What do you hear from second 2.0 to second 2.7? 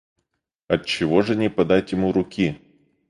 руки?